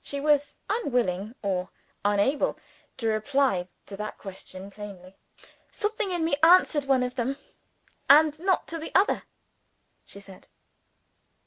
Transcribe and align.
She 0.00 0.18
was 0.18 0.56
unwilling, 0.70 1.34
or 1.42 1.68
unable, 2.06 2.56
to 2.96 3.06
reply 3.08 3.68
to 3.84 3.98
that 3.98 4.16
question 4.16 4.70
plainly. 4.70 5.14
"Something 5.70 6.10
in 6.10 6.24
me 6.24 6.36
answers 6.42 6.84
to 6.84 6.88
one 6.88 7.02
of 7.02 7.16
them 7.16 7.36
and 8.08 8.40
not 8.40 8.66
to 8.68 8.78
the 8.78 8.94
other," 8.94 9.24
she 10.06 10.20
said. 10.20 10.48